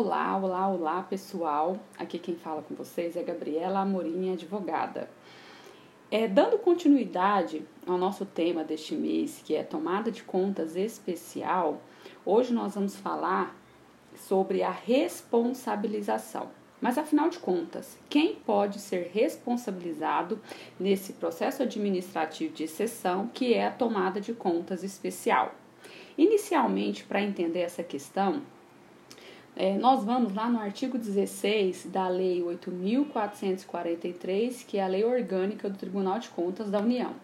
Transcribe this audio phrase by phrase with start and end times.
[0.00, 1.76] Olá, olá, olá pessoal.
[1.98, 5.10] Aqui quem fala com vocês é Gabriela Amorim, advogada.
[6.08, 11.82] É, dando continuidade ao nosso tema deste mês, que é tomada de contas especial,
[12.24, 13.56] hoje nós vamos falar
[14.14, 16.48] sobre a responsabilização.
[16.80, 20.40] Mas afinal de contas, quem pode ser responsabilizado
[20.78, 25.56] nesse processo administrativo de exceção que é a tomada de contas especial?
[26.16, 28.42] Inicialmente, para entender essa questão,
[29.60, 35.68] é, nós vamos lá no artigo 16 da Lei 8.443, que é a lei orgânica
[35.68, 37.16] do Tribunal de Contas da União.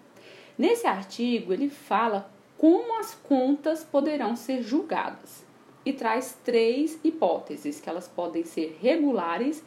[0.58, 2.28] Nesse artigo, ele fala
[2.58, 5.46] como as contas poderão ser julgadas
[5.86, 9.62] e traz três hipóteses, que elas podem ser regulares,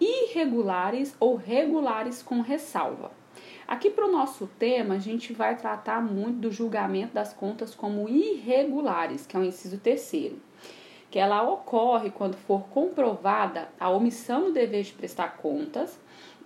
[0.00, 3.12] irregulares ou regulares com ressalva.
[3.68, 8.08] Aqui para o nosso tema, a gente vai tratar muito do julgamento das contas como
[8.08, 10.36] irregulares, que é o inciso terceiro
[11.10, 15.98] que ela ocorre quando for comprovada a omissão do dever de prestar contas,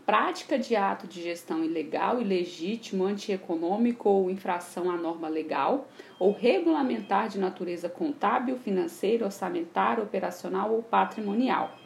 [0.06, 7.28] prática de ato de gestão ilegal, ilegítimo, antieconômico ou infração à norma legal, ou regulamentar
[7.28, 11.76] de natureza contábil, financeira, orçamentária, operacional ou patrimonial.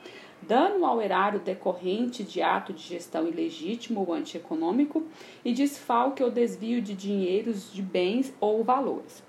[0.43, 5.03] Dano ao erário decorrente de ato de gestão ilegítimo ou antieconômico
[5.45, 9.25] e desfalque ou desvio de dinheiros, de bens ou valores.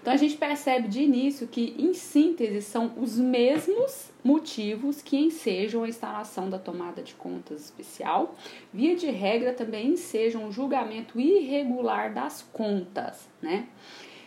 [0.00, 5.84] Então a gente percebe de início que, em síntese, são os mesmos motivos que ensejam
[5.84, 8.34] a instalação da tomada de contas especial,
[8.72, 13.68] via de regra também ensejam o julgamento irregular das contas, né?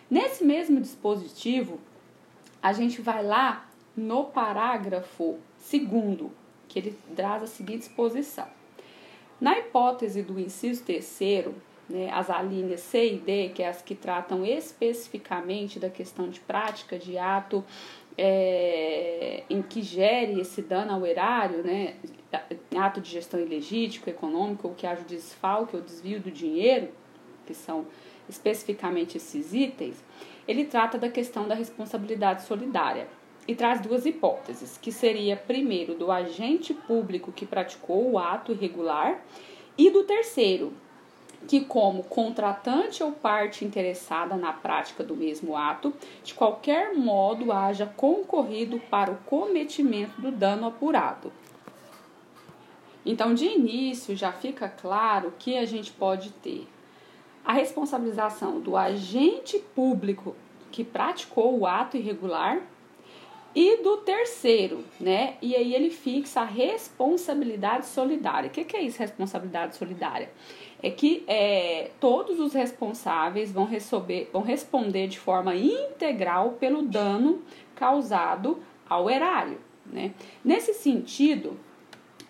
[0.09, 1.79] Nesse mesmo dispositivo,
[2.61, 6.31] a gente vai lá no parágrafo segundo,
[6.67, 8.47] que ele traz a seguinte exposição.
[9.39, 11.55] Na hipótese do inciso terceiro,
[11.89, 16.39] né, as alíneas C e D, que é as que tratam especificamente da questão de
[16.39, 17.63] prática de ato
[18.17, 21.95] é, em que gere esse dano ao erário, né,
[22.77, 26.89] ato de gestão ilegítimo, econômico, ou que haja o desfalque ou desvio do dinheiro,
[27.45, 27.85] que são
[28.29, 30.03] especificamente esses itens,
[30.47, 33.07] ele trata da questão da responsabilidade solidária.
[33.45, 39.22] E traz duas hipóteses, que seria primeiro do agente público que praticou o ato irregular
[39.77, 40.72] e do terceiro,
[41.47, 45.93] que, como contratante ou parte interessada na prática do mesmo ato,
[46.23, 51.31] de qualquer modo haja concorrido para o cometimento do dano apurado.
[53.05, 56.67] Então, de início, já fica claro que a gente pode ter
[57.43, 60.35] a responsabilização do agente público
[60.71, 62.61] que praticou o ato irregular
[63.56, 65.36] e do terceiro, né?
[65.41, 68.47] E aí ele fixa a responsabilidade solidária.
[68.47, 70.31] O que, que é isso, responsabilidade solidária?
[70.81, 77.41] É que é, todos os responsáveis vão, receber, vão responder de forma integral pelo dano
[77.75, 80.14] causado ao erário, né?
[80.44, 81.58] Nesse sentido,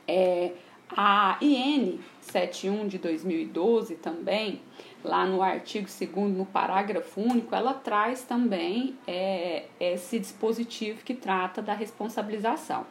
[0.08, 0.52] é,
[0.90, 4.62] a IN 71 de 2012 também
[5.04, 11.62] lá no artigo 2 no parágrafo único, ela traz também é, esse dispositivo que trata
[11.62, 12.86] da responsabilização.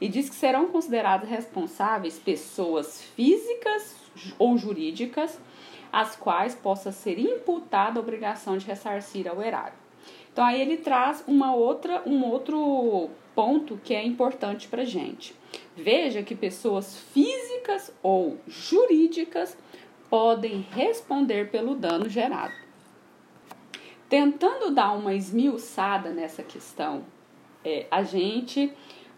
[0.00, 3.96] E diz que serão consideradas responsáveis pessoas físicas
[4.38, 5.38] ou jurídicas,
[5.92, 9.74] as quais possa ser imputada a obrigação de ressarcir ao erário.
[10.32, 15.34] Então aí ele traz uma outra, um outro ponto que é importante para gente.
[15.76, 19.56] Veja que pessoas físicas ou jurídicas
[20.08, 22.54] podem responder pelo dano gerado.
[24.08, 27.04] Tentando dar uma esmiuçada nessa questão,
[27.64, 28.72] é, a gente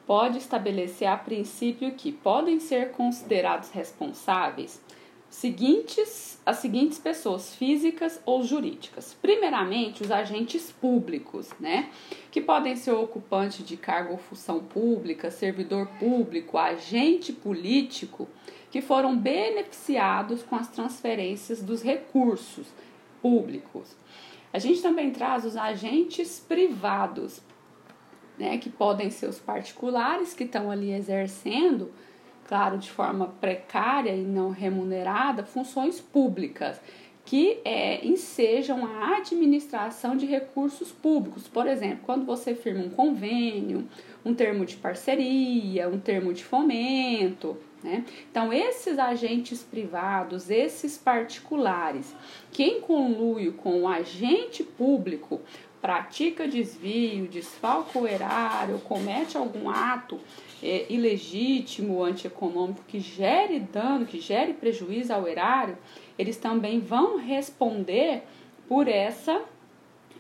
[0.06, 4.82] pode estabelecer a princípio que podem ser considerados responsáveis
[5.30, 9.16] seguintes, as seguintes pessoas físicas ou jurídicas.
[9.22, 11.88] Primeiramente, os agentes públicos, né?
[12.32, 18.28] Que podem ser ocupante de cargo ou função pública, servidor público, agente político
[18.70, 22.66] que foram beneficiados com as transferências dos recursos
[23.20, 23.96] públicos.
[24.52, 27.40] A gente também traz os agentes privados,
[28.38, 31.92] né, que podem ser os particulares que estão ali exercendo,
[32.46, 36.80] claro, de forma precária e não remunerada, funções públicas
[37.30, 41.46] que é, ensejam a administração de recursos públicos.
[41.46, 43.88] Por exemplo, quando você firma um convênio,
[44.24, 48.04] um termo de parceria, um termo de fomento, né?
[48.28, 52.12] Então, esses agentes privados, esses particulares,
[52.50, 55.40] quem conluio com o agente público
[55.80, 60.20] pratica desvio, desfalca o erário, comete algum ato
[60.62, 65.78] é, ilegítimo, antieconômico que gere dano, que gere prejuízo ao erário,
[66.20, 68.22] eles também vão responder
[68.68, 69.42] por essa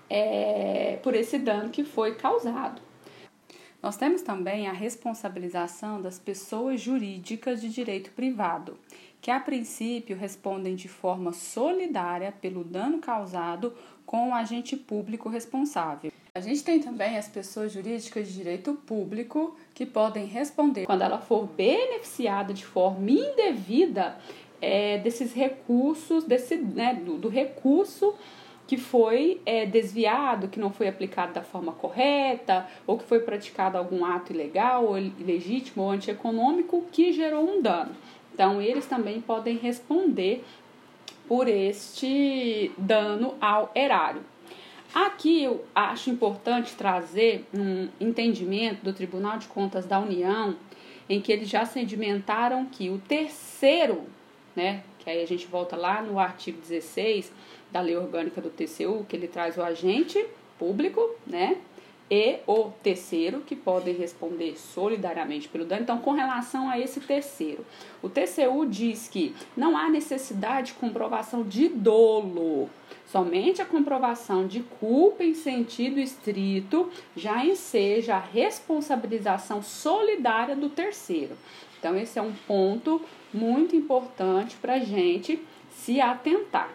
[0.08, 2.80] é, por esse dano que foi causado.
[3.82, 8.76] Nós temos também a responsabilização das pessoas jurídicas de direito privado,
[9.20, 13.74] que a princípio respondem de forma solidária pelo dano causado
[14.04, 16.10] com o agente público responsável.
[16.34, 21.18] A gente tem também as pessoas jurídicas de direito público que podem responder quando ela
[21.18, 24.18] for beneficiada de forma indevida
[24.60, 28.14] é, desses recursos, desse, né, do, do recurso
[28.66, 33.76] que foi é, desviado, que não foi aplicado da forma correta, ou que foi praticado
[33.76, 37.90] algum ato ilegal, ou ilegítimo, ou antieconômico que gerou um dano.
[38.32, 40.44] Então, eles também podem responder
[41.26, 44.22] por este dano ao erário.
[44.94, 50.56] Aqui eu acho importante trazer um entendimento do Tribunal de Contas da União,
[51.08, 54.04] em que eles já sedimentaram que o terceiro,
[54.54, 57.32] né, que aí a gente volta lá no artigo 16,
[57.70, 60.24] da lei orgânica do TCU, que ele traz o agente
[60.58, 61.56] público, né?
[62.10, 65.82] E o terceiro, que podem responder solidariamente pelo dano.
[65.82, 67.64] Então, com relação a esse terceiro,
[68.02, 72.68] o TCU diz que não há necessidade de comprovação de dolo,
[73.06, 81.36] somente a comprovação de culpa em sentido estrito já enseja a responsabilização solidária do terceiro.
[81.80, 83.00] Então, esse é um ponto
[83.32, 86.70] muito importante para a gente se atentar.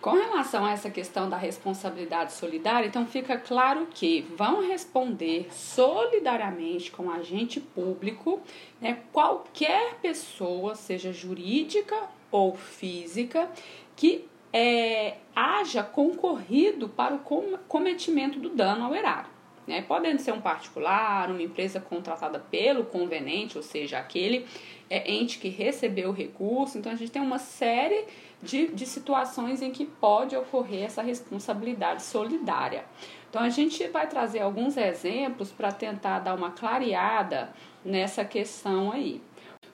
[0.00, 6.90] Com relação a essa questão da responsabilidade solidária, então fica claro que vão responder solidariamente
[6.90, 8.40] com o agente público
[8.80, 11.96] né, qualquer pessoa, seja jurídica
[12.30, 13.50] ou física,
[13.96, 17.18] que é, haja concorrido para o
[17.66, 19.35] cometimento do dano ao erário.
[19.66, 19.82] Né?
[19.82, 24.46] Podendo ser um particular, uma empresa contratada pelo convenente, ou seja, aquele
[24.88, 26.78] é, ente que recebeu o recurso.
[26.78, 28.04] Então, a gente tem uma série
[28.42, 32.84] de, de situações em que pode ocorrer essa responsabilidade solidária.
[33.28, 37.52] Então, a gente vai trazer alguns exemplos para tentar dar uma clareada
[37.84, 39.20] nessa questão aí.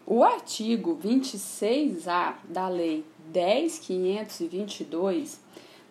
[0.04, 5.38] O artigo 26A da Lei 10.522,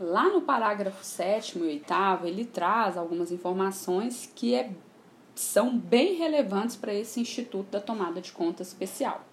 [0.01, 1.85] lá no parágrafo 7 e 8,
[2.25, 4.71] ele traz algumas informações que é,
[5.35, 9.23] são bem relevantes para esse Instituto da Tomada de Conta Especial.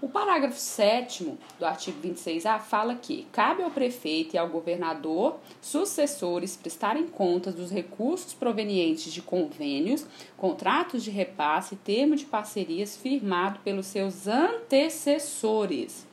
[0.00, 6.54] O parágrafo 7 do artigo 26A fala que cabe ao prefeito e ao governador sucessores
[6.54, 10.04] prestarem contas dos recursos provenientes de convênios,
[10.36, 16.06] contratos de repasse e termo de parcerias firmado pelos seus antecessores.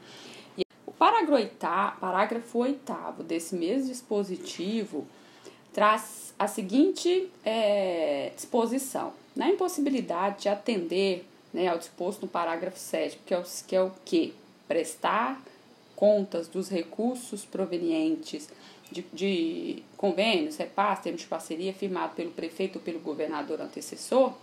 [1.99, 5.05] Parágrafo 8 desse mesmo dispositivo
[5.73, 13.19] traz a seguinte é, disposição: na impossibilidade de atender né, ao disposto no parágrafo 7,
[13.25, 13.75] que é o que?
[13.75, 13.91] É o?
[14.65, 15.41] Prestar
[15.93, 18.49] contas dos recursos provenientes
[18.89, 24.33] de, de convênios, repasse, termos de parceria firmado pelo prefeito ou pelo governador antecessor,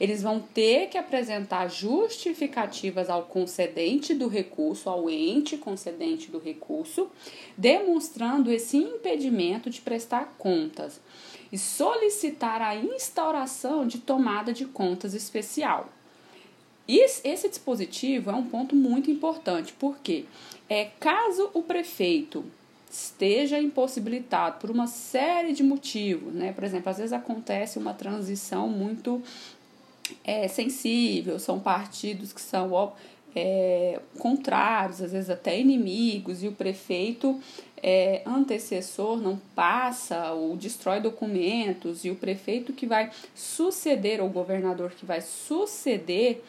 [0.00, 7.10] eles vão ter que apresentar justificativas ao concedente do recurso, ao ente concedente do recurso,
[7.56, 11.00] demonstrando esse impedimento de prestar contas
[11.50, 15.88] e solicitar a instauração de tomada de contas especial.
[16.86, 20.24] Esse dispositivo é um ponto muito importante, porque
[20.68, 22.44] é, caso o prefeito
[22.90, 26.52] esteja impossibilitado por uma série de motivos, né?
[26.52, 29.22] Por exemplo, às vezes acontece uma transição muito
[30.24, 32.92] é, sensível, são partidos que são
[33.34, 37.38] é, contrários, às vezes até inimigos, e o prefeito
[37.82, 44.32] é, antecessor não passa ou destrói documentos, e o prefeito que vai suceder, ou o
[44.32, 46.42] governador que vai suceder,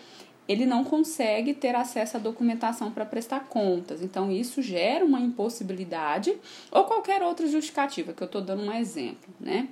[0.47, 4.01] ele não consegue ter acesso à documentação para prestar contas.
[4.01, 6.35] Então, isso gera uma impossibilidade
[6.71, 9.69] ou qualquer outra justificativa, que eu estou dando um exemplo, né?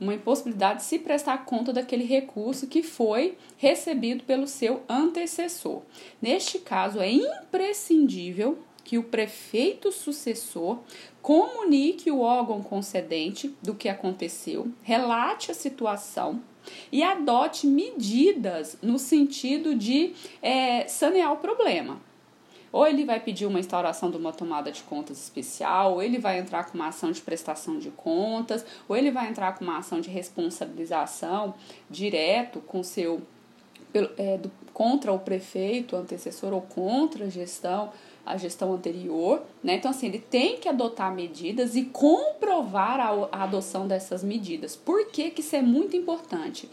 [0.00, 5.82] Uma impossibilidade de se prestar conta daquele recurso que foi recebido pelo seu antecessor.
[6.20, 10.78] Neste caso, é imprescindível que o prefeito sucessor
[11.22, 16.42] comunique o órgão concedente do que aconteceu, relate a situação
[16.92, 22.00] e adote medidas no sentido de é, sanear o problema.
[22.74, 26.40] Ou ele vai pedir uma instauração de uma tomada de contas especial, ou ele vai
[26.40, 30.00] entrar com uma ação de prestação de contas, ou ele vai entrar com uma ação
[30.00, 31.54] de responsabilização
[31.88, 33.22] direto com seu
[34.18, 37.92] é, do, contra o prefeito, o antecessor ou contra a gestão
[38.26, 39.74] a gestão anterior, né?
[39.74, 44.74] Então, assim, ele tem que adotar medidas e comprovar a, a adoção dessas medidas.
[44.74, 46.68] Por que, que isso é muito importante?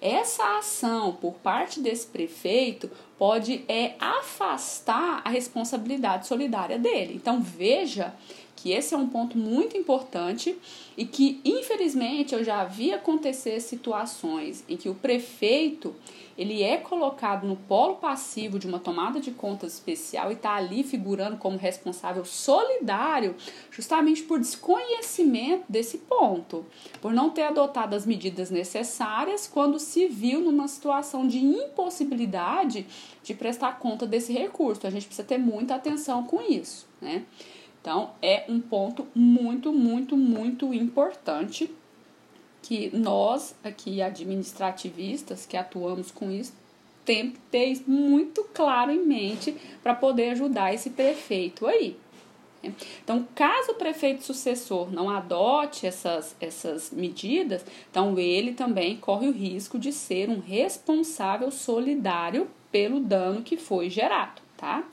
[0.00, 7.14] Essa ação por parte desse prefeito pode é, afastar a responsabilidade solidária dele.
[7.14, 8.14] Então, veja
[8.60, 10.54] que esse é um ponto muito importante
[10.94, 15.94] e que, infelizmente, eu já vi acontecer situações em que o prefeito
[16.36, 20.82] ele é colocado no polo passivo de uma tomada de contas especial e está ali
[20.82, 23.34] figurando como responsável solidário,
[23.70, 26.64] justamente por desconhecimento desse ponto,
[27.00, 32.86] por não ter adotado as medidas necessárias quando se viu numa situação de impossibilidade
[33.22, 34.86] de prestar conta desse recurso.
[34.86, 37.24] A gente precisa ter muita atenção com isso, né?
[37.80, 41.70] Então, é um ponto muito, muito, muito importante
[42.62, 46.52] que nós, aqui administrativistas, que atuamos com isso,
[47.04, 51.96] temos que ter muito claro em mente para poder ajudar esse prefeito aí.
[53.02, 59.32] Então, caso o prefeito sucessor não adote essas, essas medidas, então ele também corre o
[59.32, 64.84] risco de ser um responsável solidário pelo dano que foi gerado, tá?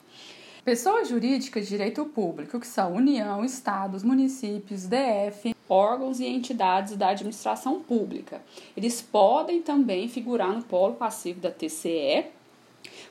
[0.68, 7.08] Pessoas jurídicas de direito público, que são União, Estados, municípios, DF, órgãos e entidades da
[7.08, 8.42] administração pública.
[8.76, 12.26] Eles podem também figurar no polo passivo da TCE,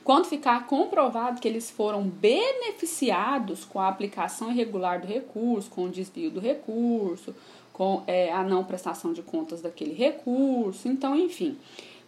[0.03, 5.89] quando ficar comprovado que eles foram beneficiados com a aplicação irregular do recurso, com o
[5.89, 7.33] desvio do recurso,
[7.73, 11.57] com é, a não prestação de contas daquele recurso, então, enfim.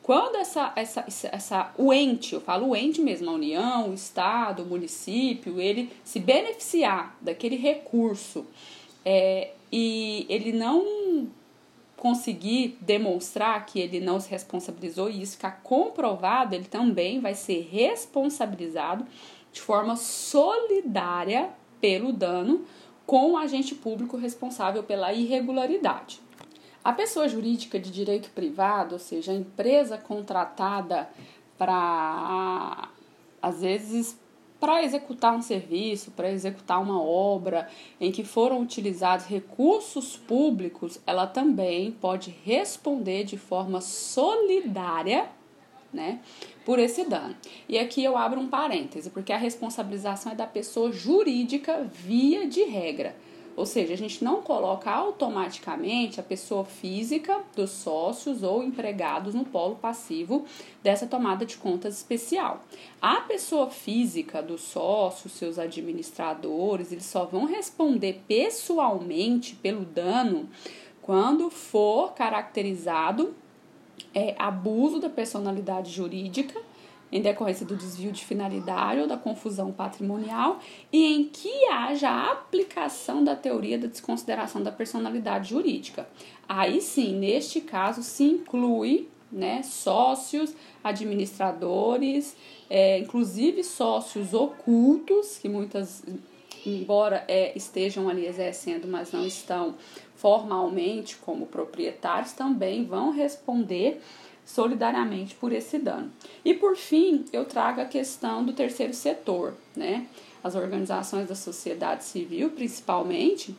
[0.09, 4.63] Quando essa, essa, essa, o ente, eu falo o ente mesmo, a União, o Estado,
[4.63, 8.43] o município, ele se beneficiar daquele recurso
[9.05, 11.27] é, e ele não
[11.95, 17.69] conseguir demonstrar que ele não se responsabilizou e isso ficar comprovado, ele também vai ser
[17.71, 19.05] responsabilizado
[19.53, 22.65] de forma solidária pelo dano
[23.05, 26.19] com o agente público responsável pela irregularidade.
[26.89, 31.07] A pessoa jurídica de direito privado, ou seja, a empresa contratada
[31.55, 32.89] para,
[33.39, 34.19] às vezes,
[34.59, 37.69] para executar um serviço, para executar uma obra
[38.01, 45.29] em que foram utilizados recursos públicos, ela também pode responder de forma solidária,
[45.93, 46.21] né,
[46.65, 47.35] por esse dano.
[47.67, 52.63] E aqui eu abro um parêntese, porque a responsabilização é da pessoa jurídica via de
[52.63, 53.15] regra.
[53.59, 59.43] Ou seja, a gente não coloca automaticamente a pessoa física dos sócios ou empregados no
[59.43, 60.45] polo passivo
[60.81, 62.63] dessa tomada de contas especial.
[63.01, 70.49] A pessoa física dos sócios, seus administradores, eles só vão responder pessoalmente pelo dano
[71.01, 73.35] quando for caracterizado
[74.15, 76.57] é, abuso da personalidade jurídica
[77.11, 80.59] em decorrência do desvio de finalidade ou da confusão patrimonial
[80.91, 86.07] e em que haja a aplicação da teoria da desconsideração da personalidade jurídica.
[86.47, 92.35] Aí sim, neste caso, se inclui né, sócios, administradores,
[92.69, 96.03] é, inclusive sócios ocultos, que muitas,
[96.65, 99.75] embora é, estejam ali exercendo, mas não estão
[100.15, 104.01] formalmente como proprietários, também vão responder
[104.49, 106.11] solidariamente por esse dano.
[106.43, 110.07] E por fim, eu trago a questão do terceiro setor, né?
[110.43, 113.55] As organizações da sociedade civil, principalmente,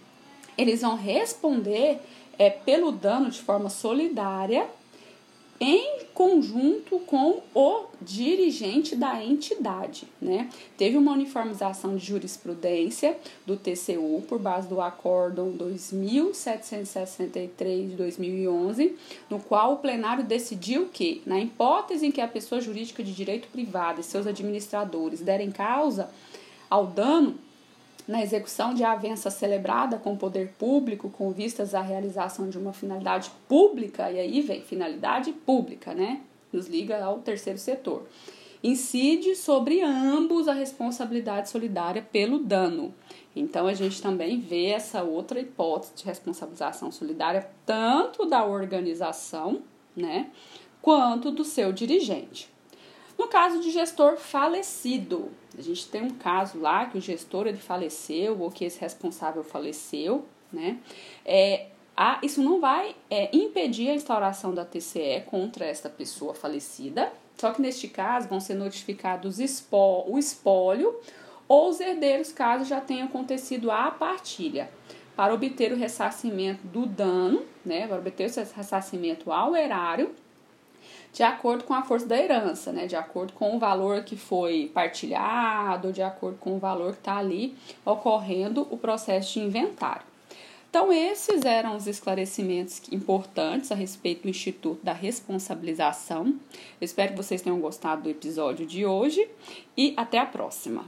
[0.59, 2.01] eles vão responder
[2.37, 4.67] é, pelo dano de forma solidária
[5.61, 10.49] em conjunto com o dirigente da entidade, né?
[10.79, 18.97] Teve uma uniformização de jurisprudência do TCU por base do Acórdão 2763 de 2011,
[19.29, 23.49] no qual o plenário decidiu que, na hipótese em que a pessoa jurídica de direito
[23.49, 26.09] privado e seus administradores derem causa
[26.71, 27.37] ao dano
[28.07, 33.31] na execução de avença celebrada com poder público com vistas à realização de uma finalidade
[33.49, 36.21] pública, e aí vem finalidade pública, né?
[36.53, 38.07] Nos liga ao terceiro setor.
[38.63, 42.95] Incide sobre ambos a responsabilidade solidária pelo dano.
[43.35, 49.63] Então a gente também vê essa outra hipótese de responsabilização solidária tanto da organização,
[49.97, 50.31] né,
[50.83, 52.51] quanto do seu dirigente.
[53.21, 57.59] No caso de gestor falecido, a gente tem um caso lá que o gestor ele
[57.59, 60.79] faleceu ou que esse responsável faleceu, né?
[61.23, 67.13] É, a, isso não vai é, impedir a instauração da TCE contra esta pessoa falecida,
[67.37, 70.99] só que neste caso vão ser notificados o espólio
[71.47, 74.71] ou os herdeiros, caso já tenha acontecido a partilha,
[75.15, 77.87] para obter o ressarcimento do dano, né?
[77.87, 80.11] Para obter o ressarcimento ao erário
[81.13, 82.87] de acordo com a força da herança, né?
[82.87, 87.17] De acordo com o valor que foi partilhado, de acordo com o valor que está
[87.17, 90.11] ali ocorrendo o processo de inventário.
[90.71, 96.27] Então, esses eram os esclarecimentos importantes a respeito do Instituto da Responsabilização.
[96.27, 99.29] Eu espero que vocês tenham gostado do episódio de hoje
[99.77, 100.85] e até a próxima.